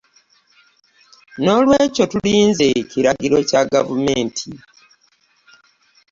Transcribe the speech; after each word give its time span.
N'olwekyo 1.43 2.03
tulinze 2.11 2.67
kiragiro 2.89 3.37
kya 3.49 3.61
gavumenti 3.73 4.47